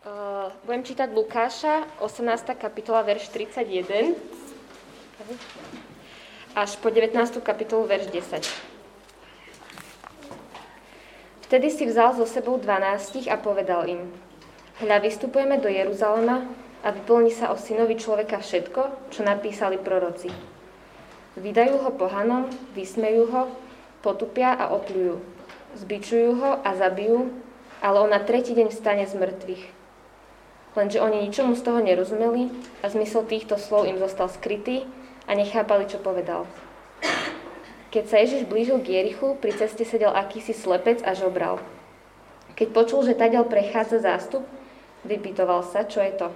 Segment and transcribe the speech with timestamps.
[0.00, 2.56] Uh, budem čítať Lukáša, 18.
[2.56, 4.16] kapitola, verš 31,
[6.56, 7.20] až po 19.
[7.44, 8.48] kapitolu, verš 10.
[11.44, 14.08] Vtedy si vzal so sebou dvanástich a povedal im,
[14.80, 16.48] hľa, vystupujeme do Jeruzalema
[16.80, 20.32] a vyplní sa o synovi človeka všetko, čo napísali proroci.
[21.36, 23.52] Vydajú ho pohanom, vysmejú ho,
[24.00, 25.20] potupia a opľujú.
[25.76, 27.28] Zbičujú ho a zabijú,
[27.84, 29.79] ale on na tretí deň vstane z mŕtvych.
[30.78, 32.46] Lenže oni ničomu z toho nerozumeli
[32.82, 34.86] a zmysel týchto slov im zostal skrytý
[35.26, 36.46] a nechápali, čo povedal.
[37.90, 41.58] Keď sa Ježiš blížil k Jerichu, pri ceste sedel akýsi slepec a žobral.
[42.54, 44.46] Keď počul, že tadiaľ prechádza zástup,
[45.02, 46.30] vypytoval sa, čo je to.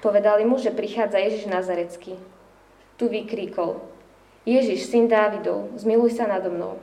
[0.00, 2.16] Povedali mu, že prichádza Ježiš Nazarecký.
[2.96, 3.84] Tu vykríkol.
[4.48, 6.80] Ježiš, syn Dávidov, zmiluj sa nado mnou.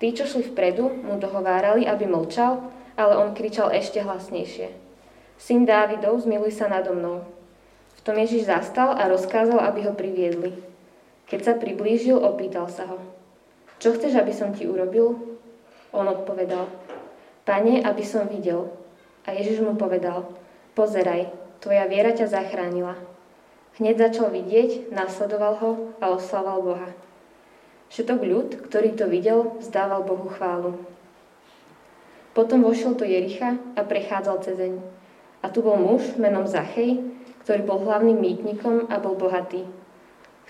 [0.00, 2.64] Tí, čo šli vpredu, mu dohovárali, aby mlčal,
[2.96, 4.89] ale on kričal ešte hlasnejšie.
[5.40, 7.24] Syn Dávidov, zmiluj sa nado mnou.
[7.96, 10.52] V tom Ježiš zastal a rozkázal, aby ho priviedli.
[11.32, 13.00] Keď sa priblížil, opýtal sa ho.
[13.80, 15.16] Čo chceš, aby som ti urobil?
[15.96, 16.68] On odpovedal.
[17.48, 18.68] Pane, aby som videl.
[19.24, 20.28] A Ježiš mu povedal.
[20.76, 21.32] Pozeraj,
[21.64, 23.00] tvoja viera ťa zachránila.
[23.80, 25.70] Hneď začal vidieť, následoval ho
[26.04, 26.92] a oslával Boha.
[27.88, 30.76] Všetok ľud, ktorý to videl, vzdával Bohu chválu.
[32.36, 34.99] Potom vošiel do Jericha a prechádzal cezeň.
[35.40, 37.00] A tu bol muž menom Zachej,
[37.44, 39.64] ktorý bol hlavným mýtnikom a bol bohatý.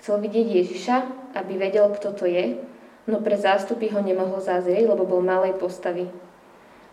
[0.03, 0.95] Chcel vidieť Ježiša,
[1.37, 2.59] aby vedel, kto to je,
[3.07, 6.09] no pre zástupy ho nemohol zazrieť, lebo bol malej postavy.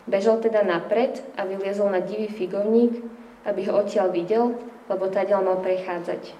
[0.08, 3.02] Bežal teda napred a vyliezol na divý figovník,
[3.44, 4.56] aby ho odtiaľ videl,
[4.88, 6.32] lebo tadiaľ mal prechádzať.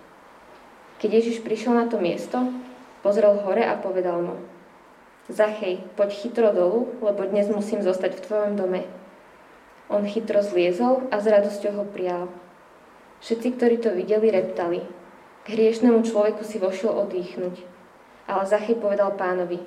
[0.99, 2.49] Keď Ježiš prišiel na to miesto,
[3.05, 4.37] pozrel hore a povedal mu
[5.29, 8.89] Zachej, poď chytro dolu, lebo dnes musím zostať v tvojom dome.
[9.89, 12.29] On chytro zliezol a s radosťou ho prijal.
[13.25, 14.85] Všetci, ktorí to videli, reptali.
[15.43, 17.55] K hriešnemu človeku si vošiel odýchnuť.
[18.29, 19.65] Ale Zachy povedal pánovi,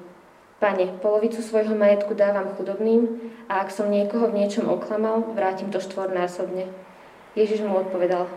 [0.61, 3.17] Pane, polovicu svojho majetku dávam chudobným
[3.49, 6.69] a ak som niekoho v niečom oklamal, vrátim to štvornásobne.
[7.33, 8.29] Ježiš mu odpovedal,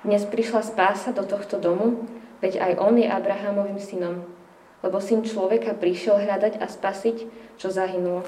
[0.00, 2.08] dnes prišla spása do tohto domu,
[2.40, 4.24] veď aj on je Abrahamovým synom,
[4.80, 7.28] lebo syn človeka prišiel hľadať a spasiť,
[7.60, 8.24] čo zahynulo.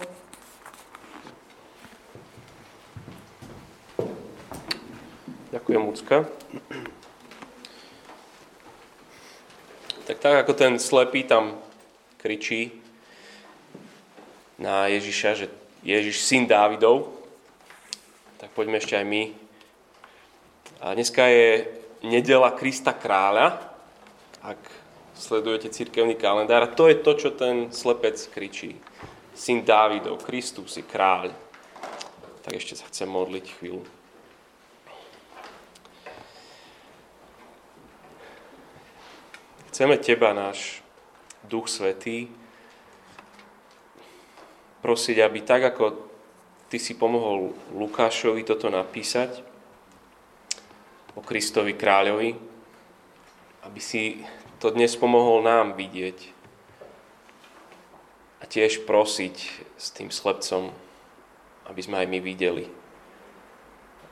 [5.51, 6.31] Ďakujem, Lucka.
[10.07, 11.59] Tak tak, ako ten slepý tam
[12.23, 12.71] kričí
[14.63, 15.47] na Ježiša, že
[15.83, 17.11] Ježiš syn Dávidov,
[18.39, 19.23] tak poďme ešte aj my.
[20.87, 21.67] A dneska je
[22.07, 23.59] nedela Krista kráľa,
[24.47, 24.63] ak
[25.19, 26.63] sledujete cirkevný kalendár.
[26.63, 28.79] A to je to, čo ten slepec kričí.
[29.35, 31.35] Syn Dávidov, Kristus je kráľ.
[32.47, 33.83] Tak ešte sa chcem modliť chvíľu.
[39.81, 40.85] Chceme Teba, náš
[41.49, 42.29] Duch Svetý,
[44.85, 45.97] prosiť, aby tak, ako
[46.69, 49.41] Ty si pomohol Lukášovi toto napísať,
[51.17, 52.37] o Kristovi kráľovi,
[53.65, 54.21] aby si
[54.61, 56.29] to dnes pomohol nám vidieť
[58.37, 59.37] a tiež prosiť
[59.81, 60.77] s tým slepcom,
[61.73, 62.69] aby sme aj my videli.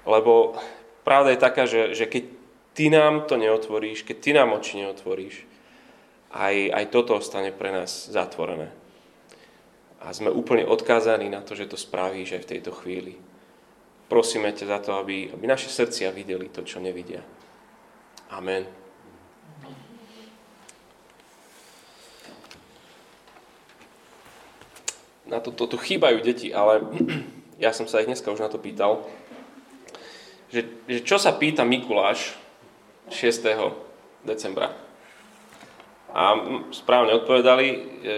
[0.09, 0.57] Lebo
[1.05, 2.25] pravda je taká, že, že keď
[2.73, 5.58] ty nám to neotvoríš, keď ty nám oči neotvoríš,
[6.33, 8.69] aj, aj toto ostane pre nás zatvorené.
[9.99, 13.19] A sme úplne odkázaní na to, že to spravíš aj v tejto chvíli.
[14.09, 17.21] Prosíme ťa za to, aby, aby naše srdcia videli to, čo nevidia.
[18.33, 18.65] Amen.
[25.29, 26.81] Na to, to chýbajú deti, ale
[27.65, 29.05] ja som sa ich dneska už na to pýtal,
[30.49, 32.33] že, že čo sa pýta Mikuláš
[33.13, 33.45] 6.
[34.25, 34.88] decembra.
[36.13, 36.35] A
[36.73, 37.67] správne odpovedali,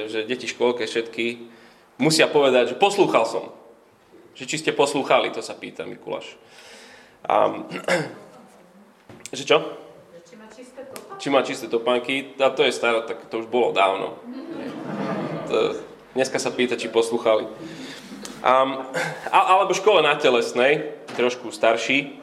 [0.06, 1.50] že deti škôlke všetky
[1.98, 3.50] musia povedať, že poslúchal som.
[4.38, 6.38] Že či ste poslúchali, to sa pýta Mikuláš.
[7.26, 7.66] A,
[9.36, 9.58] že čo?
[10.24, 11.18] Či má čisté topánky.
[11.20, 14.16] Či má čisté topánky, a to je staré, tak to už bolo dávno.
[15.50, 15.76] To,
[16.14, 17.44] dneska sa pýta, či poslúchali.
[18.40, 18.88] Um,
[19.28, 22.16] alebo škole na telesnej, trošku starší,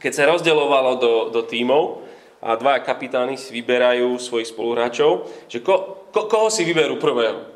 [0.00, 2.03] keď sa rozdeľovalo do, do tímov,
[2.44, 7.48] a dvaja kapitáni si vyberajú svojich spoluhráčov, že ko, ko, koho si vyberú prvého.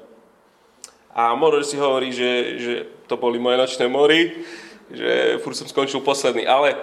[1.13, 2.75] A Moror si hovorí, že, že
[3.05, 4.49] to boli moje nočné mory,
[4.89, 6.81] že furt som skončil posledný, ale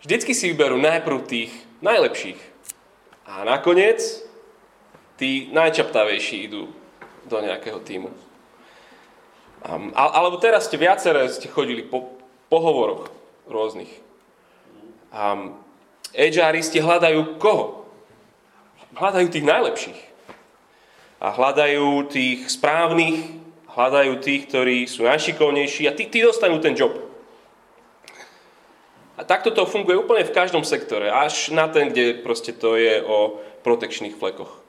[0.00, 1.52] vždycky si vyberú najprv tých
[1.84, 2.40] najlepších.
[3.28, 4.00] A nakoniec
[5.20, 6.72] tí najčaptavejší idú
[7.28, 8.08] do nejakého týmu.
[9.60, 12.16] Um, alebo teraz ste viaceré ste chodili po
[12.48, 13.12] pohovoroch
[13.44, 13.92] rôznych.
[15.12, 15.60] Um,
[16.14, 17.86] HRisti hľadajú koho?
[18.98, 20.00] Hľadajú tých najlepších.
[21.20, 23.40] A hľadajú tých správnych,
[23.70, 26.96] hľadajú tých, ktorí sú najšikovnejší a tí, tí dostanú ten job.
[29.20, 33.04] A takto to funguje úplne v každom sektore, až na ten, kde proste to je
[33.04, 34.59] o protekčných flekoch.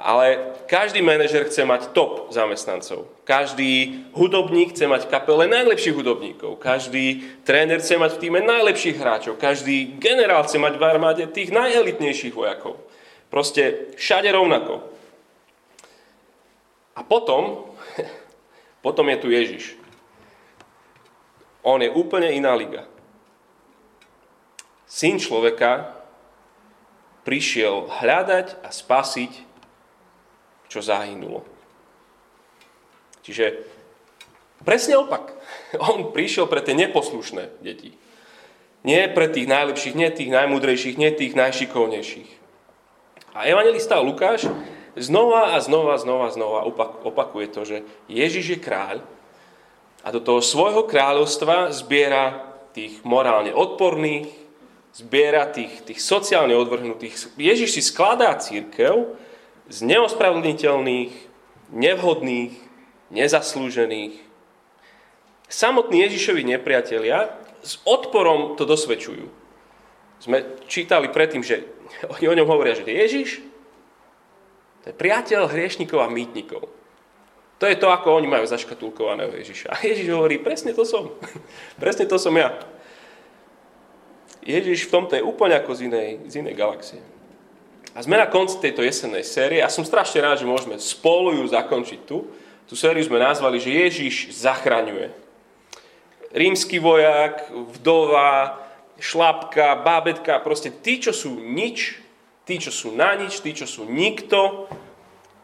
[0.00, 3.04] Ale každý manažer chce mať top zamestnancov.
[3.28, 6.56] Každý hudobník chce mať kapele najlepších hudobníkov.
[6.56, 9.36] Každý tréner chce mať v týme najlepších hráčov.
[9.36, 12.80] Každý generál chce mať v armáde tých najelitnejších vojakov.
[13.28, 14.80] Proste všade rovnako.
[16.96, 17.68] A potom,
[18.84, 19.64] potom je tu Ježiš.
[21.60, 22.88] On je úplne iná liga.
[24.88, 25.92] Syn človeka
[27.22, 29.49] prišiel hľadať a spasiť
[30.70, 31.42] čo zahynulo.
[33.26, 33.66] Čiže
[34.62, 35.34] presne opak.
[35.90, 37.98] On prišiel pre tie neposlušné deti.
[38.80, 42.30] Nie pre tých najlepších, nie tých najmudrejších, nie tých najšikovnejších.
[43.36, 44.48] A evangelista Lukáš
[44.96, 46.64] znova a znova, znova, znova
[47.04, 47.76] opakuje to, že
[48.08, 48.96] Ježiš je kráľ
[50.00, 52.40] a do toho svojho kráľovstva zbiera
[52.72, 54.32] tých morálne odporných,
[54.96, 57.36] zbiera tých, tých sociálne odvrhnutých.
[57.36, 59.12] Ježiš si skladá církev,
[59.70, 61.14] z neospravedlniteľných,
[61.70, 62.52] nevhodných,
[63.14, 64.18] nezaslúžených.
[65.46, 69.30] Samotní Ježišovi nepriatelia s odporom to dosvedčujú.
[70.20, 71.64] Sme čítali predtým, že
[72.06, 73.40] oni o ňom hovoria, že Ježiš,
[74.82, 76.68] to je priateľ hriešnikov a mýtnikov.
[77.60, 79.68] To je to, ako oni majú zaškatulkovaného Ježiša.
[79.68, 81.12] A Ježiš hovorí, presne to som.
[81.82, 82.56] presne to som ja.
[84.40, 87.04] Ježiš v tomto je úplne ako z inej, z inej galaxie.
[87.94, 91.44] A sme na konci tejto jesennej série a som strašne rád, že môžeme spolu ju
[91.50, 92.28] zakončiť tu.
[92.70, 95.10] Tú sériu sme nazvali, že Ježiš zachraňuje.
[96.30, 98.62] Rímsky vojak, vdova,
[99.02, 101.98] šlapka, bábetka, proste tí, čo sú nič,
[102.46, 104.70] tí, čo sú na nič, tí, čo sú nikto,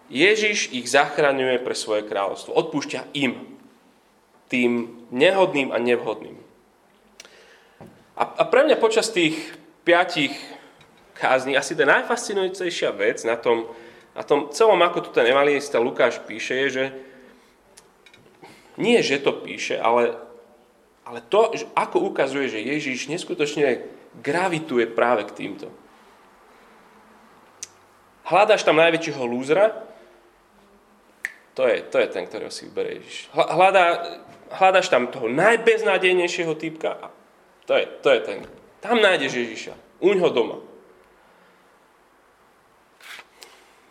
[0.07, 2.55] Ježiš ich zachraňuje pre svoje kráľovstvo.
[2.55, 3.59] Odpúšťa im,
[4.47, 6.39] tým nehodným a nevhodným.
[8.17, 9.37] A, pre mňa počas tých
[9.85, 10.33] piatich
[11.17, 13.69] kázni asi tá najfascinujúcejšia vec na tom,
[14.13, 16.85] na tom celom, ako tu ten evangelista Lukáš píše, je, že
[18.77, 20.17] nie, že to píše, ale,
[21.09, 23.89] ale to, ako ukazuje, že Ježíš neskutočne
[24.21, 25.73] gravituje práve k týmto.
[28.29, 29.87] Hľadáš tam najväčšieho lúzra,
[31.57, 33.33] to je, to je ten, ktorého si vyberie Ježiš.
[33.33, 34.21] Hľadá,
[34.53, 37.17] hľadáš tam toho najbeznádejnejšieho typka
[37.67, 38.39] to je, to je ten.
[38.81, 39.75] Tam nájdeš Ježiša.
[39.99, 40.57] Uň ho doma.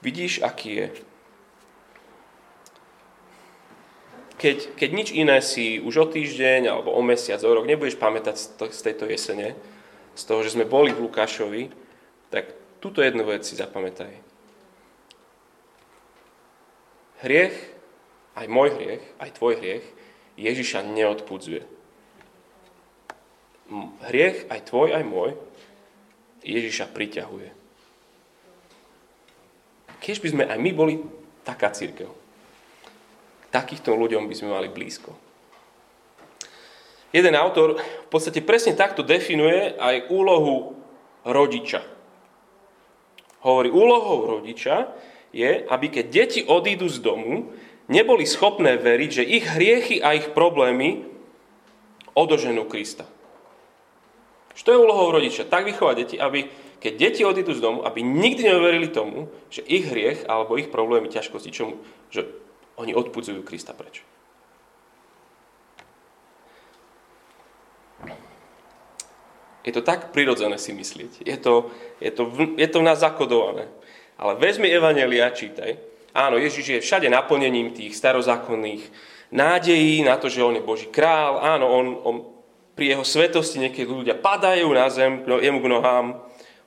[0.06, 0.88] Vidíš, aký je.
[4.38, 8.38] Keď, keď nič iné si už o týždeň, alebo o mesiac, o rok nebudeš pamätať
[8.70, 9.58] z tejto jesene,
[10.14, 11.74] z toho, že sme boli v Lukášovi,
[12.30, 14.14] tak túto jednu vec si zapamätaj.
[17.26, 17.58] Hriech,
[18.38, 19.86] aj môj hriech, aj tvoj hriech,
[20.38, 21.66] Ježiša neodpudzuje.
[24.06, 25.34] Hriech, aj tvoj, aj môj,
[26.46, 27.65] Ježiša priťahuje.
[30.00, 30.94] Keď by sme aj my boli
[31.46, 32.10] taká církev.
[33.54, 35.16] Takýchto ľuďom by sme mali blízko.
[37.16, 40.76] Jeden autor v podstate presne takto definuje aj úlohu
[41.24, 41.80] rodiča.
[43.46, 44.92] Hovorí, úlohou rodiča
[45.32, 47.56] je, aby keď deti odídu z domu,
[47.88, 51.08] neboli schopné veriť, že ich hriechy a ich problémy
[52.18, 53.08] odoženú Krista.
[54.56, 55.46] Čo je úlohou rodiča?
[55.46, 56.48] Tak vychovať deti, aby
[56.80, 61.12] keď deti odídu z domu, aby nikdy neuverili tomu, že ich hriech alebo ich problémy,
[61.12, 61.82] ťažkosti, čomu,
[62.14, 62.30] že
[62.80, 64.06] oni odpudzujú Krista preč.
[69.66, 71.26] Je to tak prirodzené si myslieť.
[71.26, 73.66] Je to, je to, je to v nás zakodované.
[74.16, 75.82] Ale vezmi Evanelia, čítaj.
[76.14, 78.88] Áno, Ježiš je všade naplnením tých starozákonných
[79.34, 81.42] nádejí na to, že on je Boží král.
[81.42, 82.16] Áno, on, on
[82.76, 86.06] pri jeho svetosti niekedy ľudia padajú na zem, jemu k nohám.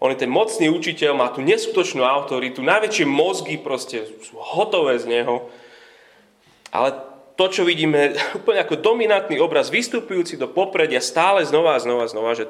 [0.00, 5.10] On je ten mocný učiteľ, má tu neskutočnú autoritu, najväčšie mozgy proste sú hotové z
[5.10, 5.52] neho.
[6.72, 6.96] Ale
[7.36, 12.12] to, čo vidíme, úplne ako dominantný obraz, vystupujúci do popredia stále znova a znova a
[12.12, 12.48] znova, že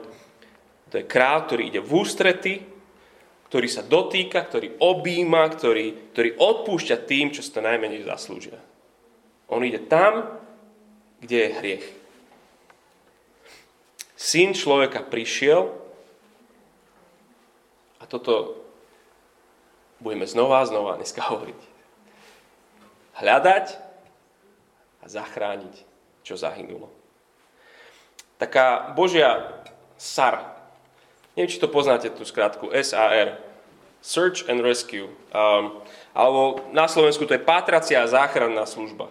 [0.88, 2.54] to je král, ktorý ide v ústrety,
[3.48, 8.60] ktorý sa dotýka, ktorý objíma, ktorý, ktorý odpúšťa tým, čo sa najmenej zaslúžia.
[9.48, 10.36] On ide tam,
[11.24, 11.86] kde je hriech.
[14.18, 15.78] Syn človeka prišiel,
[18.08, 18.56] toto
[20.00, 21.60] budeme znova a znova dneska hovoriť.
[23.20, 23.66] Hľadať
[25.02, 25.74] a zachrániť,
[26.24, 26.90] čo zahynulo.
[28.38, 29.62] taká Božia
[29.98, 30.54] SAR.
[31.34, 33.38] Neviem, či to poznáte, tú skratku SAR.
[33.98, 35.10] Search and Rescue.
[35.34, 35.82] Um,
[36.14, 39.10] alebo na Slovensku to je pátracia a záchranná služba.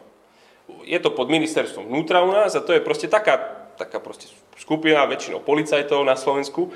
[0.87, 5.05] Je to pod ministerstvom vnútra u nás a to je proste taká, taká proste skupina,
[5.05, 6.73] väčšinou policajtov na Slovensku.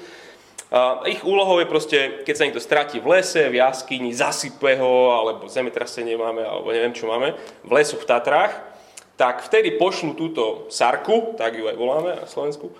[0.72, 5.12] A ich úlohou je proste, keď sa niekto stratí v lese, v jaskyni, zasype ho,
[5.12, 7.36] alebo zemetrasenie máme, alebo neviem čo máme,
[7.68, 8.56] v lesoch v Tatrách,
[9.20, 12.72] tak vtedy pošlú túto sarku, tak ju aj voláme na Slovensku,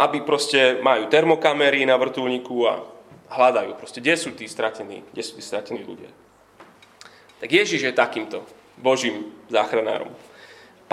[0.00, 2.80] aby proste majú termokamery na vrtulníku a
[3.28, 6.08] hľadajú proste, kde sú tí stratení, kde sú tí stratení ľudia.
[7.44, 8.40] Tak Ježiš je takýmto
[8.80, 10.10] Božím záchranárom.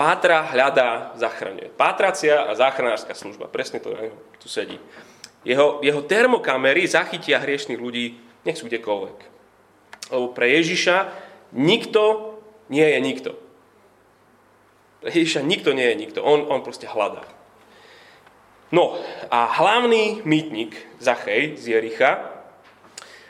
[0.00, 1.76] Pátra, hľadá, zachraňuje.
[1.76, 3.92] Pátracia a záchranárska služba, presne to
[4.40, 4.80] tu sedí.
[5.44, 8.16] Jeho, jeho termokamery zachytia hriešných ľudí,
[8.48, 9.18] nech sú kdekoľvek.
[10.08, 11.12] Lebo pre Ježiša
[11.52, 12.32] nikto
[12.72, 13.30] nie je nikto.
[15.04, 16.24] Pre Ježiša nikto nie je nikto.
[16.24, 17.28] On, on proste hľadá.
[18.72, 18.96] No
[19.28, 22.40] a hlavný mýtnik Zachej z Jericha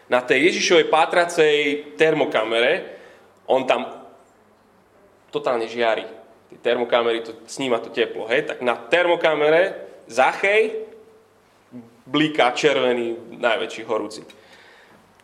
[0.07, 1.55] na tej Ježišovej pátracej
[1.99, 2.95] termokamere,
[3.51, 4.07] on tam
[5.35, 6.20] totálne žiari.
[6.51, 8.51] Tie termokamery, to sníma to teplo, hej?
[8.51, 10.91] Tak na termokamere Zachej
[12.11, 14.27] blíka červený, najväčší horúci.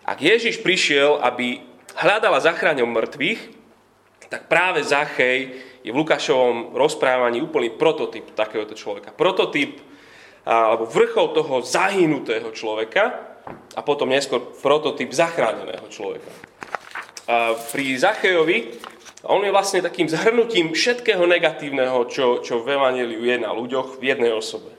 [0.06, 1.58] Ak Ježiš prišiel, aby
[1.98, 3.40] hľadal a zachráňal mŕtvych,
[4.30, 9.10] tak práve Zachej je v Lukášovom rozprávaní úplný prototyp takéhoto človeka.
[9.10, 9.82] Prototyp
[10.46, 13.34] alebo vrchol toho zahynutého človeka
[13.74, 16.30] a potom neskôr prototyp zachráneného človeka.
[17.74, 18.78] Pri Zachejovi
[19.26, 24.14] on je vlastne takým zhrnutím všetkého negatívneho, čo, čo v Evangeliu je na ľuďoch v
[24.14, 24.70] jednej osobe.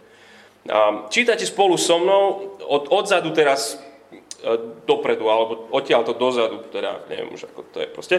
[0.72, 4.56] A čítate spolu so mnou od, odzadu teraz e,
[4.88, 8.16] dopredu, alebo odtiaľ to dozadu, teda neviem už ako to je proste.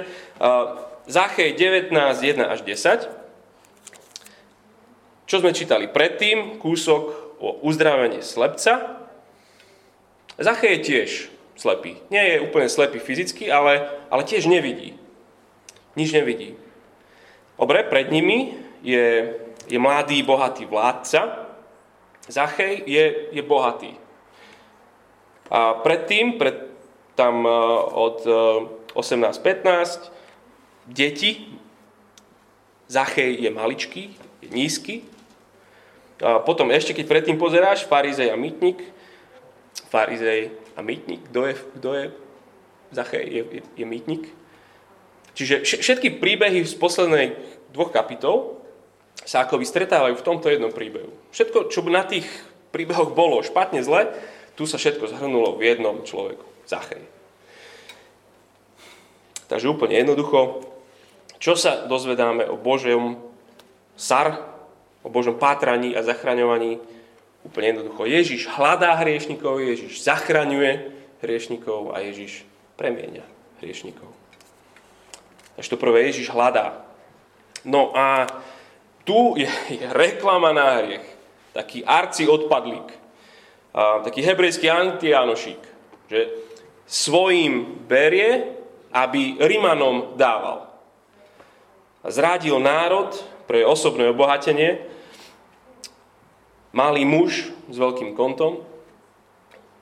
[1.09, 3.09] Zachej 19, 1 až 10.
[5.29, 7.03] Čo sme čítali predtým, kúsok
[7.41, 9.01] o uzdravení slepca.
[10.37, 11.11] Zachej tiež
[11.59, 11.99] slepý.
[12.09, 14.95] Nie je úplne slepý fyzicky, ale, ale tiež nevidí.
[15.99, 16.55] Nič nevidí.
[17.59, 18.55] Dobre, pred nimi
[18.87, 19.35] je,
[19.67, 21.51] je mladý, bohatý vládca,
[22.29, 23.97] Zachej je, je bohatý.
[25.49, 26.71] A predtým, pred,
[27.17, 27.51] tam e,
[27.97, 28.21] od
[28.93, 30.13] 18.15, e,
[30.87, 31.49] deti,
[32.87, 34.05] Zachej je maličký,
[34.45, 35.09] je nízky.
[36.21, 38.81] A potom ešte, keď predtým pozeráš, farizej a mytnik,
[39.89, 42.05] farizej a mytnik, kto je, kto je
[42.89, 44.33] Zachej, je, je, je mytnik.
[45.37, 47.37] Čiže všetky príbehy z poslednej
[47.75, 48.57] dvoch kapitol
[49.29, 51.13] sa ako stretávajú v tomto jednom príbehu.
[51.35, 52.25] Všetko, čo na tých
[52.73, 54.09] príbehoch bolo špatne, zle,
[54.57, 56.47] tu sa všetko zhrnulo v jednom človeku.
[56.65, 57.05] Zachej.
[59.49, 60.65] Takže úplne jednoducho,
[61.41, 63.21] čo sa dozvedáme o Božom
[63.97, 64.43] sar,
[65.05, 66.81] o Božom pátraní a zachraňovaní?
[67.47, 68.03] Úplne jednoducho.
[68.09, 70.91] Ježiš hľadá hriešnikov, Ježiš zachraňuje
[71.23, 72.43] hriešnikov a Ježiš
[72.75, 73.23] premieňa
[73.63, 74.11] hriešnikov.
[75.59, 76.87] Takže to prvé, Ježiš hľadá.
[77.67, 78.31] No a
[79.03, 81.07] tu je, je reklama na hriech.
[81.51, 82.89] Taký arci odpadlík.
[83.75, 85.63] A, taký hebrejský antianošík.
[86.07, 86.21] Že
[86.87, 88.55] svojim berie,
[88.95, 90.71] aby Rimanom dával.
[92.01, 93.11] A zradil národ
[93.51, 94.79] pre osobné obohatenie.
[96.79, 98.63] Malý muž s veľkým kontom,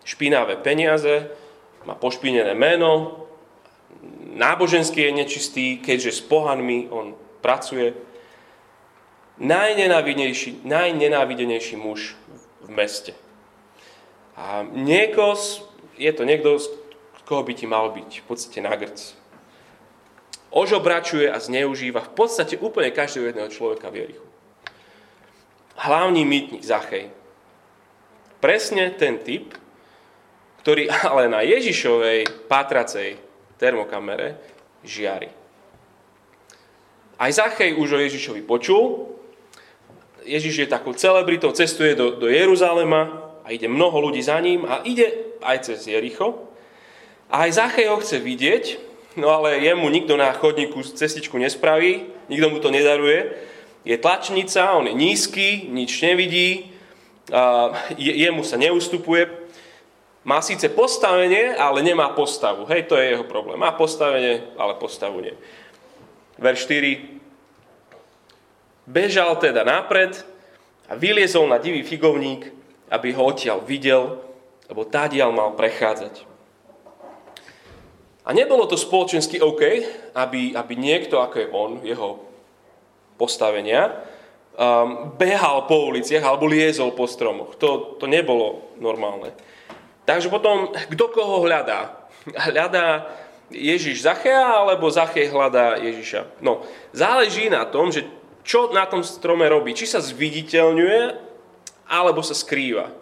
[0.09, 1.29] špinavé peniaze,
[1.85, 3.29] má pošpinené meno,
[4.33, 7.13] náboženský je nečistý, keďže s pohanmi on
[7.45, 7.93] pracuje
[9.37, 12.17] najnenávidenejší, najnenávidenejší muž
[12.65, 13.13] v meste.
[14.41, 15.37] A niekoho,
[16.01, 16.67] je to niekto, z
[17.29, 18.97] koho by ti mal byť, v podstate nagrc.
[20.49, 24.26] Ožobračuje a zneužíva v podstate úplne každého jedného človeka v Jerichu.
[25.77, 27.13] Hlavný mýtnik Zachej.
[28.41, 29.53] Presne ten typ,
[30.65, 33.21] ktorý ale na Ježišovej pátracej
[33.61, 34.41] termokamere
[34.85, 35.29] žiari.
[37.17, 39.17] Aj Zachej už o Ježišovi počul,
[40.27, 44.83] Ježiš je takou celebritou, cestuje do, do Jeruzalema a ide mnoho ľudí za ním a
[44.83, 46.51] ide aj cez Jericho.
[47.31, 48.65] A aj Zachej ho chce vidieť,
[49.17, 53.33] no ale jemu nikto na chodníku cestičku nespraví, nikto mu to nedaruje.
[53.87, 56.75] Je tlačnica, on je nízky, nič nevidí,
[57.95, 59.31] jemu sa neustupuje.
[60.27, 62.67] Má síce postavenie, ale nemá postavu.
[62.67, 63.63] Hej, to je jeho problém.
[63.63, 65.39] Má postavenie, ale postavu nie.
[66.35, 67.15] Verš 4.
[68.91, 70.19] Bežal teda napred
[70.91, 72.51] a vyliezol na divý figovník,
[72.91, 74.19] aby ho odtiaľ videl,
[74.67, 76.27] lebo tadiaľ mal prechádzať.
[78.27, 79.63] A nebolo to spoločensky OK,
[80.19, 82.26] aby, aby niekto, ako je on, jeho
[83.17, 84.05] postavenia,
[84.57, 87.57] um, behal po uliciach alebo liezol po stromoch.
[87.61, 89.33] To, to nebolo normálne.
[90.07, 92.09] Takže potom, kto koho hľadá?
[92.49, 93.11] Hľadá
[93.51, 96.43] Ježiš Zachea alebo Zachej hľadá Ježiša?
[96.43, 98.07] No, záleží na tom, že
[98.47, 99.75] čo na tom strome robí.
[99.75, 101.27] Či sa zviditeľňuje,
[101.91, 102.95] alebo sa skrýva.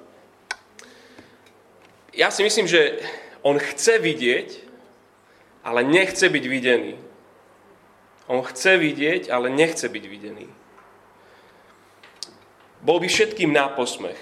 [2.17, 3.05] Ja si myslím, že
[3.45, 4.49] on chce vidieť,
[5.65, 6.97] ale nechce byť videný.
[8.29, 10.49] On chce vidieť, ale nechce byť videný.
[12.85, 14.21] Bol by všetkým na posmech,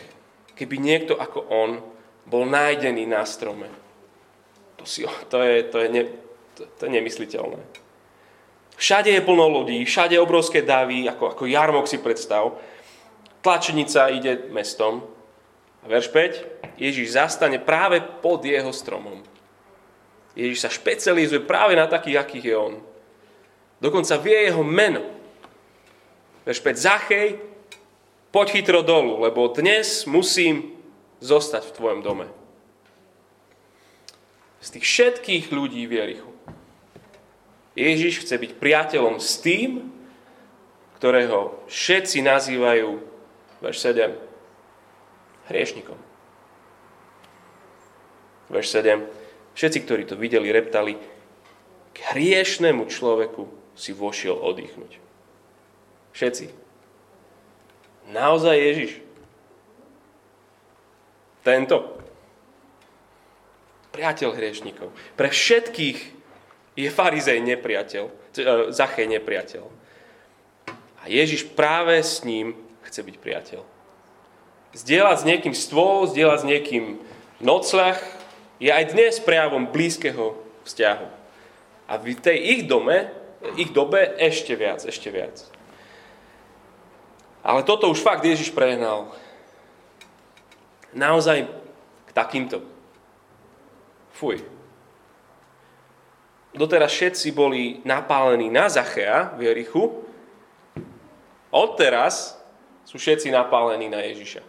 [0.54, 1.70] keby niekto ako on
[2.26, 3.66] bol nájdený na strome.
[4.78, 6.02] To, si, to, je, to, je, ne,
[6.54, 7.58] to, to je nemysliteľné.
[8.78, 12.58] Všade je plno ľudí, všade obrovské davy, ako, ako jarmok si predstav.
[13.42, 15.06] Tlačenica ide mestom.
[15.82, 16.78] A verš 5.
[16.78, 19.22] Ježiš zastane práve pod jeho stromom.
[20.38, 22.74] Ježiš sa špecializuje práve na takých, akých je on.
[23.82, 25.02] Dokonca vie jeho meno.
[26.46, 26.78] Verš 5.
[26.78, 27.28] Zachej,
[28.30, 30.70] poď chytro dolu, lebo dnes musím
[31.18, 32.26] zostať v tvojom dome.
[34.62, 36.30] Z tých všetkých ľudí v Jerichu
[37.72, 39.90] Ježiš chce byť priateľom s tým,
[41.00, 43.00] ktorého všetci nazývajú,
[43.64, 44.12] verš 7,
[45.50, 45.98] hriešnikom.
[48.52, 49.02] Verš 7.
[49.56, 51.00] Všetci, ktorí to videli, reptali,
[51.92, 55.00] k hriešnemu človeku si vošiel oddychnúť.
[56.12, 56.46] Všetci.
[58.12, 58.92] Naozaj Ježiš.
[61.42, 61.98] Tento.
[63.92, 64.92] Priateľ hriešnikov.
[65.16, 65.98] Pre všetkých
[66.76, 68.12] je farizej nepriateľ, e,
[68.72, 69.64] Zachej nepriateľ.
[71.02, 72.56] A Ježiš práve s ním
[72.88, 73.60] chce byť priateľ.
[74.72, 76.84] Zdieľať s niekým stôl, zdieľať s niekým
[77.44, 77.98] nocľah
[78.56, 81.08] je aj dnes prejavom blízkeho vzťahu.
[81.90, 83.10] A v tej ich dome,
[83.58, 85.42] ich dobe ešte viac, ešte viac.
[87.42, 89.10] Ale toto už fakt Ježiš prehnal.
[90.94, 91.50] Naozaj
[92.06, 92.62] k takýmto.
[94.14, 94.44] Fuj.
[96.52, 100.04] Doteraz všetci boli napálení na Zachea v Jerichu.
[101.48, 102.36] Odteraz
[102.84, 104.44] sú všetci napálení na Ježiša.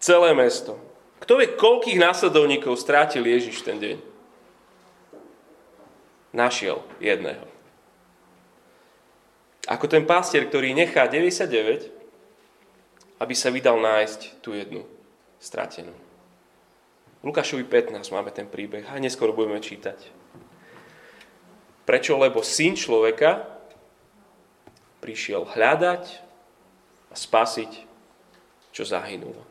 [0.00, 0.80] Celé mesto.
[1.20, 4.09] Kto vie, koľkých následovníkov strátil Ježiš ten deň?
[6.30, 7.46] Našiel jedného.
[9.66, 11.90] Ako ten pastier, ktorý nechá 99,
[13.20, 14.88] aby sa vydal nájsť tú jednu
[15.36, 15.92] stratenú.
[17.20, 20.08] V Lukášovi 15 máme ten príbeh a neskôr budeme čítať.
[21.84, 22.16] Prečo?
[22.16, 23.44] Lebo syn človeka
[25.04, 26.04] prišiel hľadať
[27.10, 27.72] a spasiť,
[28.72, 29.44] čo zahynulo.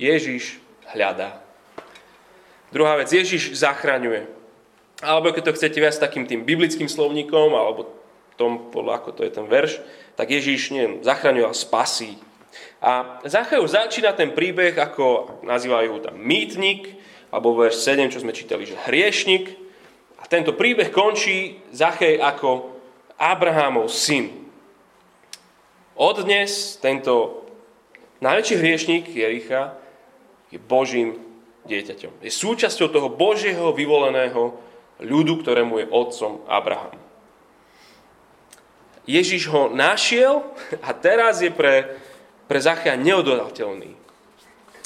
[0.00, 0.56] Ježiš
[0.96, 1.42] hľadá.
[2.72, 4.24] Druhá vec, Ježiš zachraňuje.
[5.02, 7.90] Alebo keď to chcete viac takým tým biblickým slovníkom, alebo
[8.38, 9.82] tom, podľa ako to je ten verš,
[10.14, 12.16] tak Ježiš nie, zachraňuje a spasí.
[12.82, 16.98] A Zachajú začína ten príbeh, ako nazývajú tam mýtnik,
[17.32, 19.56] alebo verš 7, čo sme čítali, že hriešnik.
[20.20, 22.76] A tento príbeh končí Zachej ako
[23.16, 24.30] Abrahamov syn.
[25.96, 27.46] Od dnes tento
[28.20, 29.76] najväčší hriešnik Jericha
[30.52, 31.20] je Božím
[31.64, 32.20] dieťaťom.
[32.20, 34.71] Je súčasťou toho Božieho vyvoleného
[35.02, 36.96] ľudu, ktorému je otcom Abraham.
[39.02, 40.46] Ježiš ho našiel
[40.78, 41.98] a teraz je pre,
[42.46, 43.98] pre Zachea neododateľný.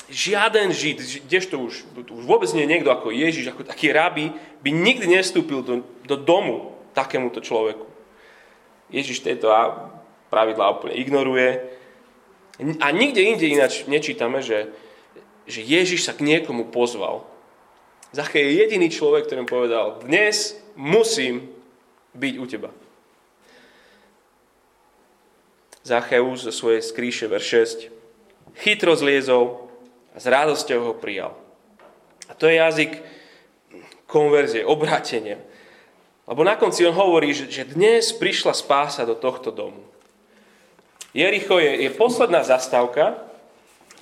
[0.07, 4.31] Žiaden Žid, kdežto už, už vôbec nie niekto ako Ježiš, ako taký rabi,
[4.63, 7.85] by nikdy nestúpil do, do domu takémuto človeku.
[8.89, 9.51] Ježiš tieto
[10.31, 11.75] pravidlá úplne ignoruje.
[12.81, 14.71] A nikde inde ináč nečítame, že,
[15.45, 17.27] že Ježiš sa k niekomu pozval.
[18.15, 21.51] Zachej je jediný človek, ktorý mu povedal, dnes musím
[22.15, 22.71] byť u teba.
[25.87, 27.95] Zacheus zo svojej skríše ver 6
[28.59, 29.69] chytro zliezol
[30.15, 31.37] a s radosťou ho prijal.
[32.27, 32.93] A to je jazyk
[34.09, 35.39] konverzie, obratenia.
[36.27, 39.79] Lebo na konci on hovorí, že, že dnes prišla spása do tohto domu.
[41.15, 43.15] Jericho je, je posledná zastávka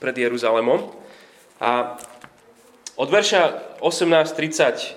[0.00, 0.88] pred Jeruzalemom
[1.60, 2.00] a
[2.94, 3.42] od verša
[3.82, 4.94] 18.32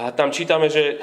[0.00, 0.96] a tam čítame, že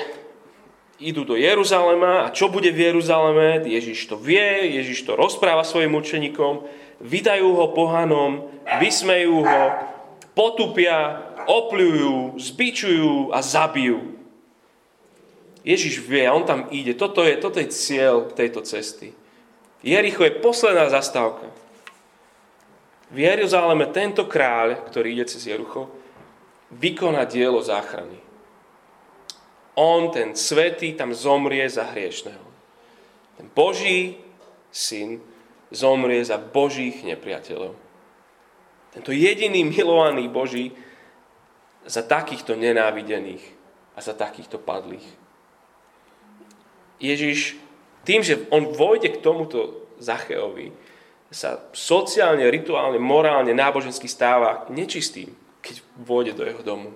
[0.98, 5.94] idú do Jeruzalema a čo bude v Jeruzaleme, Ježiš to vie, Ježiš to rozpráva svojim
[5.94, 6.66] učeníkom,
[6.98, 8.50] vydajú ho pohanom,
[8.82, 9.62] vysmejú ho,
[10.34, 14.18] potupia, opľujú, zbičujú a zabijú.
[15.68, 16.96] Ježiš vie, on tam ide.
[16.96, 19.12] Toto je, toto je cieľ tejto cesty.
[19.84, 21.52] Jericho je posledná zastávka.
[23.08, 25.88] V Jeruzaleme tento kráľ, ktorý ide cez Jerucho,
[26.76, 28.20] vykoná dielo záchrany.
[29.80, 32.48] On, ten svetý, tam zomrie za hriešného.
[33.38, 34.18] Ten Boží
[34.74, 35.22] syn
[35.72, 37.78] zomrie za Božích nepriateľov.
[38.92, 40.74] Tento jediný milovaný Boží
[41.86, 43.46] za takýchto nenávidených
[43.96, 45.06] a za takýchto padlých.
[46.98, 47.56] Ježiš
[48.04, 50.74] tým, že on vojde k tomuto Zacheovi,
[51.28, 56.96] sa sociálne, rituálne, morálne, nábožensky stáva nečistým, keď vôjde do jeho domu.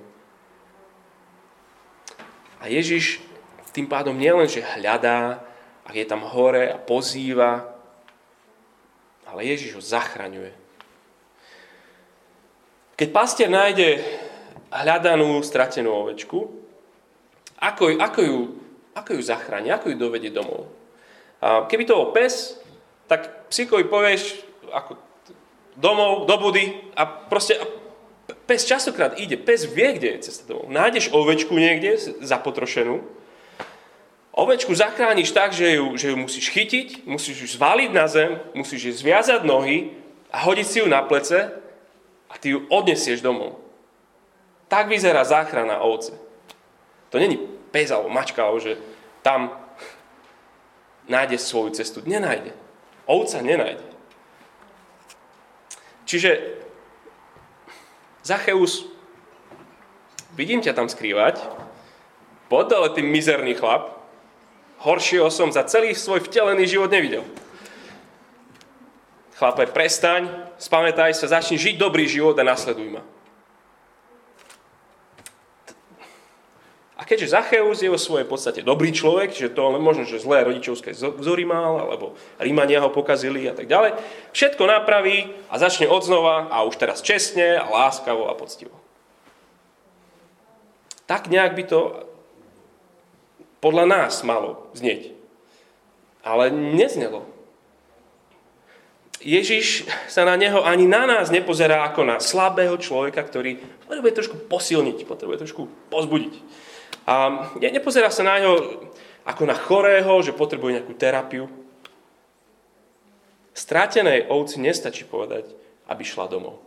[2.61, 3.19] A Ježiš
[3.71, 5.39] tým pádom nielen, že hľadá,
[5.87, 7.67] a je tam hore a pozýva,
[9.25, 10.53] ale Ježiš ho zachraňuje.
[12.99, 13.97] Keď pastier nájde
[14.69, 16.47] hľadanú, stratenú ovečku,
[17.57, 18.39] ako, ako, ju,
[18.93, 20.69] ako ju zachráni, ako ju dovedie domov?
[21.41, 22.60] A keby to bol pes,
[23.11, 24.39] tak psíkovi povieš
[24.71, 24.95] ako
[25.75, 27.67] domov, do budy a proste a
[28.47, 30.71] pes častokrát ide, pes vie, kde je cesta domov.
[30.71, 33.03] Nájdeš ovečku niekde zapotrošenú,
[34.31, 38.81] ovečku zachrániš tak, že ju, že ju musíš chytiť, musíš ju zvaliť na zem, musíš
[38.87, 39.91] jej zviazať nohy
[40.31, 41.51] a hodiť si ju na plece
[42.31, 43.59] a ty ju odnesieš domov.
[44.71, 46.15] Tak vyzerá záchrana ovce.
[47.11, 47.35] To není
[47.75, 48.79] pes alebo mačka, alebo že
[49.19, 49.51] tam
[51.11, 51.99] nájde svoju cestu.
[52.07, 52.70] Nenájde.
[53.09, 53.85] Ovca nenájde.
[56.05, 56.59] Čiže
[58.21, 58.85] Zacheus,
[60.35, 61.41] vidím ťa tam skrývať,
[62.51, 63.97] poď ale tým mizerný chlap,
[64.85, 67.25] horšieho som za celý svoj vtelený život nevidel.
[69.41, 70.29] Chlape, prestaň,
[70.61, 73.03] spamätaj sa, začni žiť dobrý život a nasleduj ma.
[77.11, 81.43] Keďže Zacheus je vo svojej podstate dobrý človek, že to možno, že zlé rodičovské vzory
[81.43, 83.99] mal, alebo Rímania ho pokazili a tak ďalej,
[84.31, 88.71] všetko napraví a začne odznova a už teraz čestne a láskavo a poctivo.
[91.03, 92.07] Tak nejak by to
[93.59, 95.11] podľa nás malo znieť.
[96.23, 97.27] Ale neznelo.
[99.19, 104.37] Ježiš sa na neho ani na nás nepozerá ako na slabého človeka, ktorý potrebuje trošku
[104.47, 106.33] posilniť, potrebuje trošku pozbudiť.
[107.11, 108.87] A nepozerá sa na ňo
[109.27, 111.51] ako na chorého, že potrebuje nejakú terapiu.
[113.51, 115.51] Strátenej ovci nestačí povedať,
[115.91, 116.63] aby šla domov.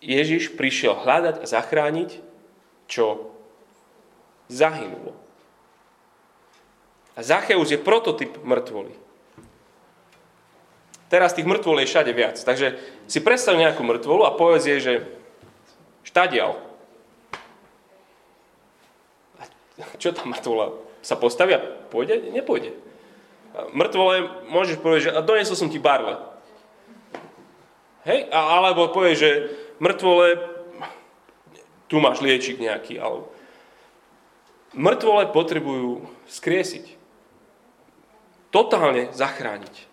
[0.00, 2.24] Ježiš prišiel hľadať a zachrániť,
[2.88, 3.36] čo
[4.48, 5.12] zahynulo.
[7.18, 8.94] A Zacheus je prototyp mŕtvoly.
[11.12, 12.38] Teraz tých mŕtvol je všade viac.
[12.40, 12.80] Takže
[13.10, 14.94] si predstav nejakú mŕtvolu a povedz jej, že
[16.06, 16.67] štadial,
[20.02, 20.74] Čo tam mŕtvola?
[21.00, 21.62] Sa postavia?
[21.88, 22.34] Pôjde?
[22.34, 22.74] Nepôjde.
[23.74, 26.20] Mŕtvole môžeš povedať, že a donesol som ti barle.
[28.06, 28.30] Hej?
[28.30, 29.30] A, alebo povieš, že
[29.82, 30.38] mŕtvole,
[31.90, 33.00] tu máš liečik nejaký.
[33.00, 33.32] Alebo...
[34.76, 36.98] Mŕtvole potrebujú skriesiť.
[38.52, 39.88] Totálne zachrániť.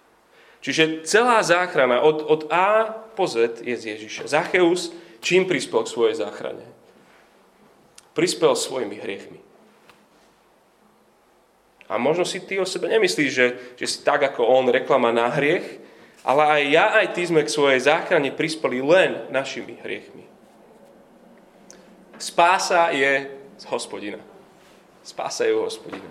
[0.66, 4.26] Čiže celá záchrana od, od A po Z je z Ježiša.
[4.26, 4.90] Zacheus
[5.22, 6.66] čím prispel k svojej záchrane?
[8.18, 9.46] Prispel svojimi hriechmi.
[11.86, 15.30] A možno si ty o sebe nemyslíš, že, že si tak ako on reklama na
[15.30, 15.86] hriech,
[16.26, 20.26] ale aj ja, aj ty sme k svojej záchrane prispeli len našimi hriechmi.
[22.18, 23.30] Spása je
[23.62, 24.18] z hospodina.
[25.06, 26.10] Spása je u hospodina.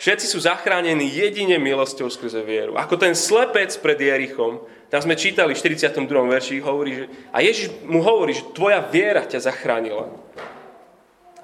[0.00, 2.80] Všetci sú zachránení jedine milosťou skrze vieru.
[2.80, 6.08] Ako ten slepec pred Jerichom, tam sme čítali v 42.
[6.08, 10.08] verši, hovorí, že, a Ježiš mu hovorí, že tvoja viera ťa zachránila.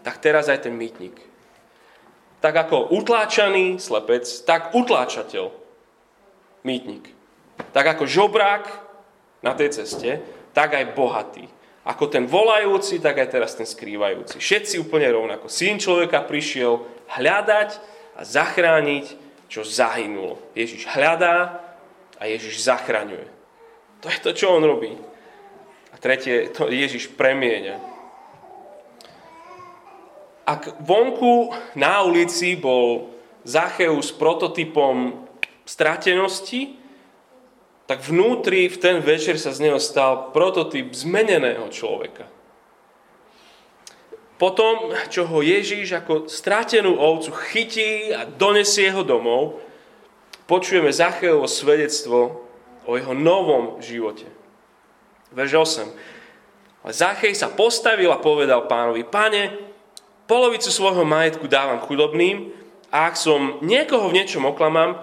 [0.00, 1.27] Tak teraz aj ten mýtnik
[2.38, 5.50] tak ako utláčaný slepec, tak utláčateľ,
[6.62, 7.10] mýtnik.
[7.74, 8.64] Tak ako žobrák
[9.42, 10.22] na tej ceste,
[10.54, 11.46] tak aj bohatý.
[11.88, 14.38] Ako ten volajúci, tak aj teraz ten skrývajúci.
[14.38, 15.48] Všetci úplne rovnako.
[15.48, 16.84] Syn človeka prišiel
[17.16, 17.70] hľadať
[18.18, 19.06] a zachrániť,
[19.48, 20.36] čo zahynulo.
[20.52, 21.64] Ježiš hľadá
[22.20, 23.26] a Ježiš zachraňuje.
[24.04, 24.92] To je to, čo on robí.
[25.90, 27.97] A tretie, to Ježiš premieňa
[30.48, 33.12] ak vonku na ulici bol
[33.44, 35.28] Zacheus prototypom
[35.68, 36.80] stratenosti,
[37.84, 42.24] tak vnútri v ten večer sa z neho stal prototyp zmeneného človeka.
[44.40, 49.60] Potom, čo ho Ježíš ako stratenú ovcu chytí a donesie ho domov,
[50.48, 52.48] počujeme Zacheovo svedectvo
[52.88, 54.24] o jeho novom živote.
[55.34, 55.52] Verž
[56.80, 56.88] 8.
[56.88, 59.67] Zachej sa postavil a povedal pánovi, pane,
[60.28, 62.52] polovicu svojho majetku dávam chudobným
[62.92, 65.00] a ak som niekoho v niečom oklamám,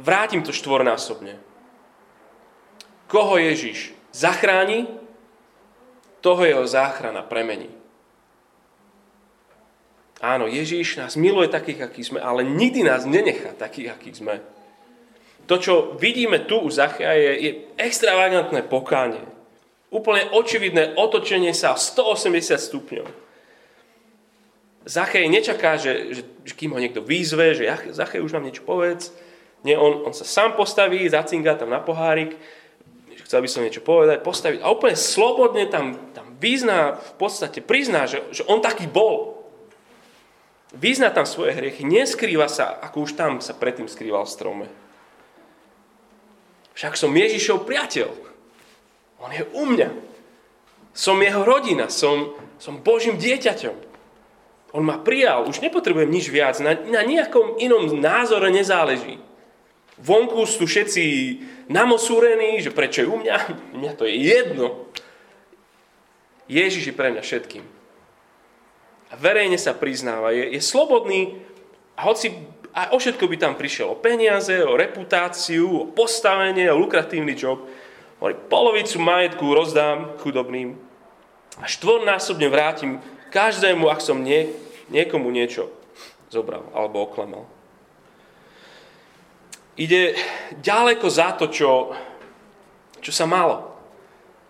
[0.00, 1.36] vrátim to štvornásobne.
[3.06, 4.88] Koho Ježiš zachráni,
[6.18, 7.70] toho jeho záchrana premení.
[10.18, 14.42] Áno, Ježíš nás miluje takých, akí sme, ale nikdy nás nenechá takých, akí sme.
[15.46, 19.22] To, čo vidíme tu u Zachea, je, je extravagantné pokánie.
[19.94, 23.27] Úplne očividné otočenie sa 180 stupňov.
[24.88, 29.12] Zachej nečaká, že, že, že kým ho niekto výzve, že Zachej už nám niečo povedz.
[29.60, 32.32] Nie, on, on sa sám postaví, zacinga tam na pohárik,
[33.28, 38.08] chcel by som niečo povedať, postaviť a úplne slobodne tam, tam vyzná, v podstate prizná,
[38.08, 39.36] že, že on taký bol.
[40.72, 44.66] Vyzná tam svoje hriechy, neskrýva sa, ako už tam sa predtým skrýval v strome.
[46.72, 48.08] Však som Ježišov priateľ.
[49.20, 49.90] On je u mňa.
[50.94, 53.87] Som jeho rodina, som, som Božím dieťaťom.
[54.76, 59.16] On ma prijal, už nepotrebujem nič viac, na, na nejakom inom názore nezáleží.
[59.98, 61.02] Vonku sú všetci
[61.72, 63.36] namosúrení, že prečo je u mňa,
[63.80, 64.86] mňa to je jedno.
[66.46, 67.78] Ježiš je pre mňa všetkým
[69.08, 71.40] a verejne sa priznáva, je, je slobodný
[71.96, 72.32] a hoci
[72.76, 77.64] a o všetko by tam prišiel, o peniaze, o reputáciu, o postavenie, o lukratívny job,
[78.20, 80.76] hovorí, polovicu majetku rozdám chudobným
[81.58, 84.50] a štvornásobne vrátim každému, ak som nie,
[84.92, 85.68] niekomu niečo
[86.28, 87.44] zobral alebo oklamal.
[89.78, 90.18] Ide
[90.58, 91.94] ďaleko za to, čo,
[92.98, 93.78] čo sa malo.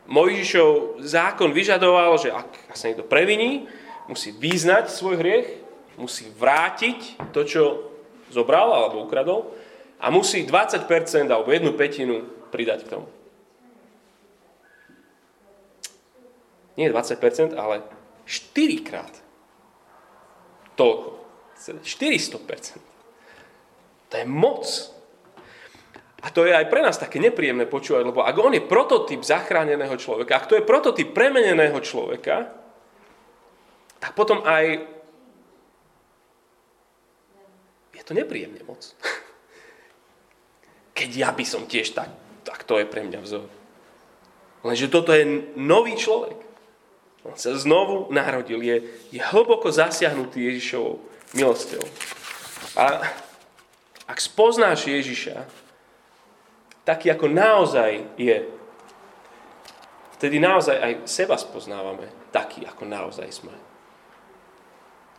[0.09, 3.69] Mojžišov zákon vyžadoval, že ak sa niekto previní,
[4.09, 5.49] musí vyznať svoj hriech,
[6.01, 7.63] musí vrátiť to, čo
[8.33, 9.53] zobral alebo ukradol
[10.01, 10.89] a musí 20%
[11.29, 13.09] alebo jednu petinu pridať k tomu.
[16.81, 17.83] Nie 20%, ale
[18.29, 19.15] 4 krát.
[20.77, 21.09] Toľko.
[21.81, 22.77] 400%.
[24.09, 24.65] To je moc.
[26.19, 29.95] A to je aj pre nás také nepríjemné počúvať, lebo ak on je prototyp zachráneného
[29.97, 32.51] človeka, ak to je prototyp premeneného človeka,
[34.03, 34.83] tak potom aj
[37.95, 38.83] je to nepríjemne moc.
[40.99, 42.11] Keď ja by som tiež tak,
[42.43, 43.47] tak to je pre mňa vzor.
[44.67, 45.23] Lenže toto je
[45.55, 46.48] nový človek.
[47.29, 48.77] On sa znovu narodil, je,
[49.13, 50.97] je hlboko zasiahnutý Ježišovou
[51.37, 51.85] milosťou.
[52.81, 53.05] A
[54.09, 55.45] ak spoznáš Ježiša,
[56.89, 58.49] taký ako naozaj je,
[60.17, 63.53] vtedy naozaj aj seba spoznávame taký, ako naozaj sme.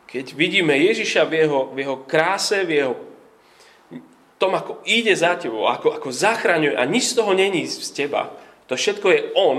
[0.10, 2.94] Keď vidíme Ježiša v jeho, v jeho kráse, v jeho
[4.42, 8.34] tom, ako ide za tebou, ako, ako zachraňuje a nič z toho není z teba,
[8.66, 9.58] to všetko je On,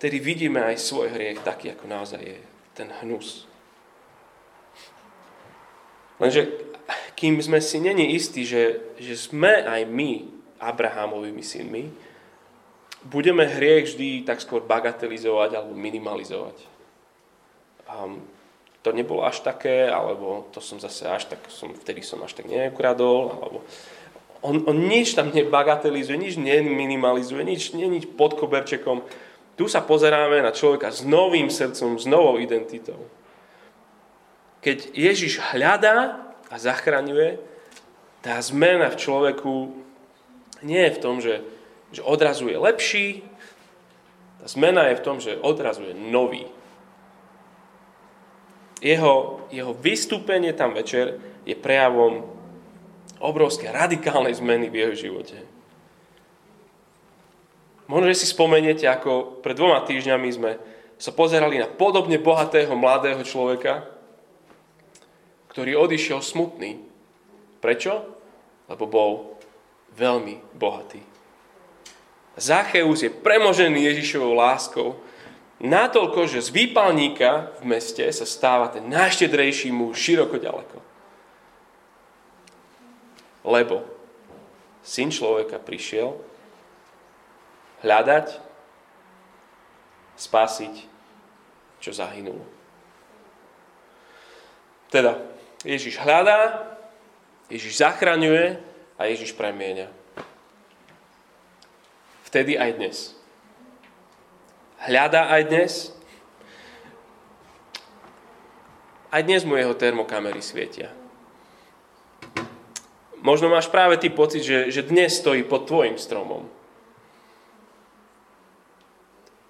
[0.00, 2.40] vtedy vidíme aj svoj hriech taký, ako naozaj je
[2.72, 3.44] ten hnus.
[6.16, 6.48] Lenže
[7.12, 10.24] kým sme si není istí, že, že sme aj my
[10.56, 11.92] Abrahámovými synmi,
[13.04, 16.56] budeme hriech vždy tak skôr bagatelizovať alebo minimalizovať.
[17.84, 18.24] Um,
[18.80, 22.48] to nebolo až také, alebo to som zase až tak, som, vtedy som až tak
[22.48, 23.58] neukradol, alebo
[24.40, 29.04] on, on nič tam nebagatelizuje, nič neminimalizuje, nič, nie pod koberčekom.
[29.60, 32.96] Tu sa pozeráme na človeka s novým srdcom, s novou identitou.
[34.64, 36.16] Keď Ježiš hľadá
[36.48, 37.36] a zachraňuje,
[38.24, 39.52] tá zmena v človeku
[40.64, 41.44] nie je v tom, že,
[41.92, 43.20] že odrazuje lepší,
[44.40, 46.48] tá zmena je v tom, že odrazuje nový
[48.80, 52.24] jeho, jeho vystúpenie tam večer je prejavom
[53.20, 55.36] obrovské radikálnej zmeny v jeho živote.
[57.90, 60.52] Možno, že si spomeniete, ako pred dvoma týždňami sme
[60.94, 63.82] sa pozerali na podobne bohatého mladého človeka,
[65.50, 66.78] ktorý odišiel smutný.
[67.58, 68.06] Prečo?
[68.70, 69.10] Lebo bol
[69.98, 71.02] veľmi bohatý.
[72.38, 74.94] Zacheus je premožený Ježišovou láskou
[75.60, 80.78] Natoľko, že z výpalníka v meste sa stáva ten najštedrejší muž široko ďaleko.
[83.44, 83.84] Lebo
[84.80, 86.16] syn človeka prišiel
[87.80, 88.26] hľadať,
[90.20, 90.74] spasiť,
[91.80, 92.44] čo zahynulo.
[94.92, 95.16] Teda,
[95.64, 96.66] Ježiš hľadá,
[97.48, 98.58] Ježiš zachraňuje
[98.98, 99.88] a Ježiš premieňa.
[102.26, 103.20] Vtedy aj dnes
[104.86, 105.72] hľadá aj dnes.
[109.10, 110.94] Aj dnes mu jeho termokamery svietia.
[113.20, 116.48] Možno máš práve ty pocit, že, že dnes stojí pod tvojim stromom.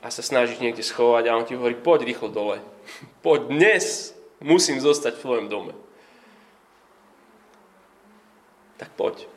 [0.00, 2.64] A sa snažíš niekde schovať a on ti hovorí, poď rýchlo dole.
[3.24, 5.74] Poď dnes, musím zostať v tvojom dome.
[8.80, 9.28] Tak poď.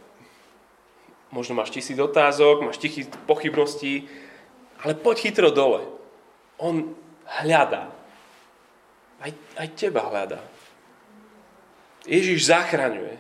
[1.35, 4.07] Možno máš tisíc otázok, máš tisíc pochybností,
[4.79, 5.83] ale poď chytro dole.
[6.55, 6.95] On
[7.27, 7.91] hľadá.
[9.19, 10.39] Aj, aj teba hľadá.
[12.07, 13.19] Ježiš zachraňuje.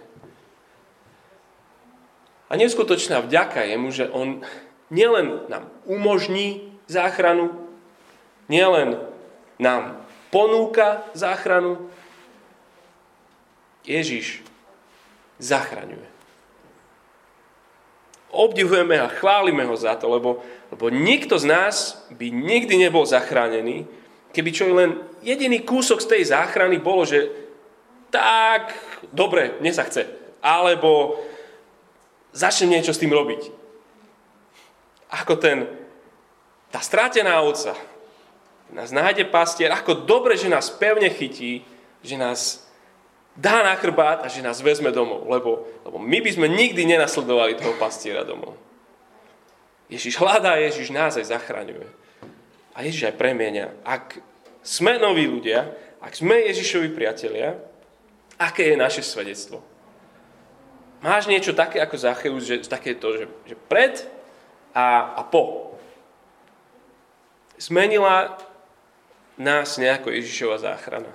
[2.47, 4.43] A neskutočná vďaka je mu, že on
[4.91, 7.53] nielen nám umožní záchranu,
[8.47, 8.99] nielen
[9.59, 11.89] nám ponúka záchranu,
[13.83, 14.39] Ježiš
[15.43, 16.07] zachraňuje.
[18.33, 20.41] Obdivujeme a chválime ho za to, lebo,
[20.73, 21.75] lebo nikto z nás
[22.09, 23.85] by nikdy nebol zachránený,
[24.33, 27.29] keby čo len jediný kúsok z tej záchrany bolo, že
[28.09, 28.73] tak,
[29.13, 30.09] dobre, mne sa chce.
[30.41, 31.21] Alebo
[32.33, 33.53] začnem niečo s tým robiť.
[35.13, 35.69] Ako ten,
[36.73, 37.77] tá strátená ovca,
[38.73, 41.61] nás nájde pastier, ako dobre, že nás pevne chytí,
[42.01, 42.65] že nás
[43.37, 45.29] dá na chrbát a že nás vezme domov.
[45.29, 48.57] Lebo, lebo my by sme nikdy nenasledovali toho pastiera domov.
[49.93, 51.85] Ježiš hľadá, Ježiš nás aj zachraňuje.
[52.73, 53.69] A Ježiš aj premienia.
[53.85, 54.17] Ak
[54.65, 55.69] sme noví ľudia,
[56.01, 57.53] ak sme Ježišovi priatelia,
[58.41, 59.61] aké je naše svedectvo?
[61.05, 64.01] Máš niečo také ako Zacheus, že také to, že, že pred
[64.73, 65.75] a, a po.
[67.63, 68.35] Zmenila
[69.39, 71.07] nás nejako Ježišova záchrana.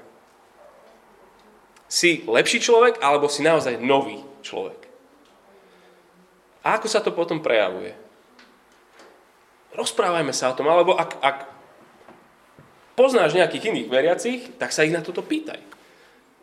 [1.92, 4.80] Si lepší človek, alebo si naozaj nový človek?
[6.64, 7.92] A ako sa to potom prejavuje?
[9.76, 11.38] Rozprávajme sa o tom, alebo ak, ak
[12.96, 15.60] poznáš nejakých iných veriacich, tak sa ich na toto pýtaj.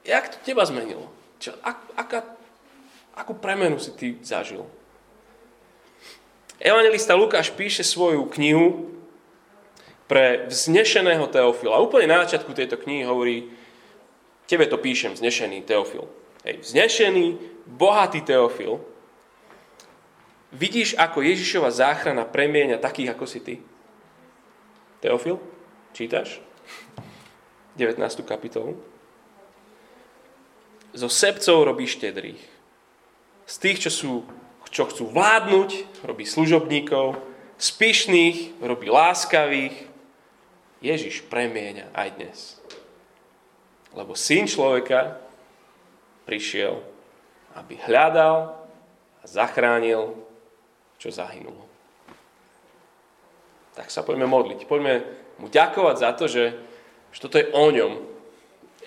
[0.05, 1.09] Jak to teba zmenilo?
[1.41, 2.19] Čo, ak, aká
[3.15, 4.67] Akú premenu si ty zažil?
[6.59, 8.91] Evangelista Lukáš píše svoju knihu
[10.05, 11.81] pre vznešeného Teofila.
[11.81, 13.49] Úplne na začiatku tejto knihy hovorí,
[14.45, 16.05] tebe to píšem, vznešený Teofil.
[16.45, 17.25] Hej, vznešený,
[17.65, 18.77] bohatý Teofil.
[20.55, 23.55] Vidíš, ako Ježišova záchrana premieňa takých, ako si ty?
[25.01, 25.41] Teofil,
[25.91, 26.39] čítaš?
[27.75, 27.99] 19.
[28.23, 28.79] kapitolu.
[30.95, 32.55] Zo sebcov robí štedrých
[33.45, 34.13] z tých, čo, sú,
[34.73, 37.17] čo chcú vládnuť, robí služobníkov,
[37.55, 39.84] z pyšných robí láskavých.
[40.83, 42.39] Ježiš premieňa aj dnes.
[43.95, 45.19] Lebo syn človeka
[46.27, 46.83] prišiel,
[47.55, 48.51] aby hľadal
[49.21, 50.19] a zachránil,
[50.99, 51.63] čo zahynulo.
[53.75, 54.67] Tak sa poďme modliť.
[54.67, 55.03] Poďme
[55.39, 56.55] mu ďakovať za to, že,
[57.11, 57.93] že toto je o ňom.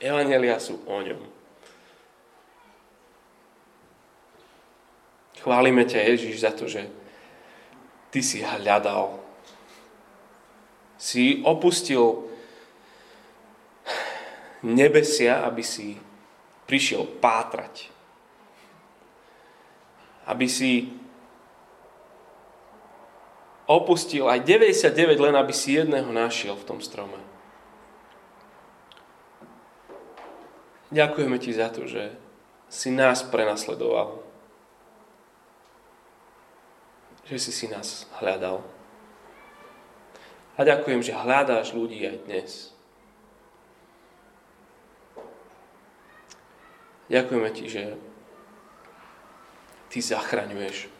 [0.00, 1.20] Evangelia sú o ňom.
[5.38, 6.90] Chválime ťa, Ježiš, za to, že
[8.10, 9.27] ty si hľadal.
[10.98, 12.26] Si opustil
[14.66, 15.94] nebesia, aby si
[16.66, 17.86] prišiel pátrať.
[20.26, 20.92] Aby si
[23.70, 27.16] opustil aj 99, len aby si jedného našiel v tom strome.
[30.90, 32.16] Ďakujeme ti za to, že
[32.68, 34.28] si nás prenasledoval
[37.28, 38.64] že si si nás hľadal.
[40.58, 42.50] A ďakujem, že hľadáš ľudí aj dnes.
[47.06, 47.94] Ďakujeme ti, že
[49.88, 50.90] ty zachraňuješ.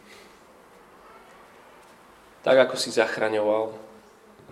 [2.41, 3.75] Tak, ako si zachraňoval,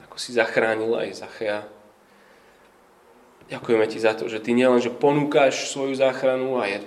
[0.06, 1.64] ako si zachránil aj Zachea.
[3.48, 6.84] Ďakujeme ti za to, že ty nielen, že ponúkaš svoju záchranu a je,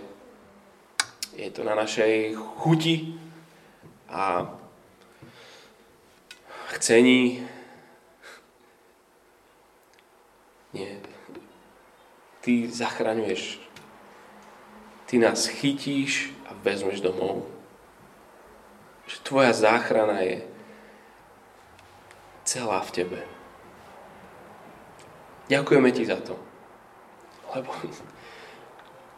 [1.40, 3.16] je to na našej chuti
[4.12, 4.44] a
[6.76, 7.48] chcení.
[10.72, 11.02] Nie.
[12.40, 13.58] Ty zachraňuješ.
[15.06, 17.46] Ty nás chytíš a vezmeš domov.
[19.10, 20.46] Že tvoja záchrana je
[22.46, 23.20] celá v tebe.
[25.50, 26.38] Ďakujeme ti za to.
[27.50, 27.74] Lebo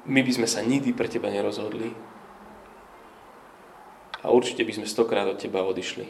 [0.08, 1.92] my by sme sa nikdy pre teba nerozhodli.
[4.24, 6.08] A určite by sme stokrát od teba odišli.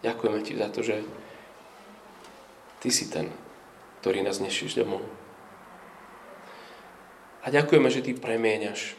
[0.00, 1.04] Ďakujeme ti za to, že
[2.82, 3.30] ty si ten,
[4.02, 5.06] ktorý nás nešíš domov.
[7.46, 8.98] A ďakujeme, že ty premieňaš.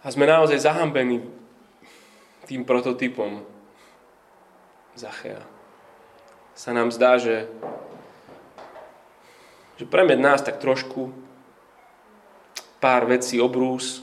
[0.00, 1.26] A sme naozaj zahambení
[2.46, 3.42] tým prototypom
[4.94, 5.42] Zachea.
[6.54, 7.46] Sa nám zdá, že,
[9.78, 11.14] že premed nás tak trošku
[12.82, 14.02] pár vecí obrús,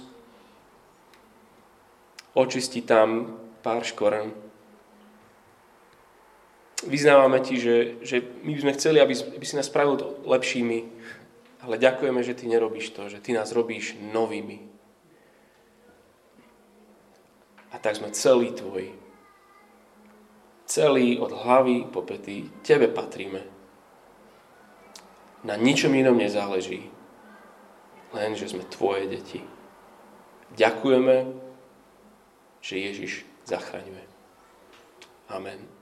[2.37, 4.46] očisti tam pár škoren
[6.85, 10.79] vyznávame ti, že, že my by sme chceli, aby, aby si nás spravil lepšími,
[11.65, 14.61] ale ďakujeme, že ty nerobíš to, že ty nás robíš novými.
[17.73, 18.93] A tak sme celý tvoj.
[20.67, 23.41] Celý od hlavy po pety tebe patríme.
[25.43, 26.91] Na ničom inom nezáleží,
[28.11, 29.41] len že sme tvoje deti.
[30.55, 31.15] Ďakujeme,
[32.61, 33.11] že Ježiš
[33.47, 34.03] zachraňuje.
[35.31, 35.76] Amen.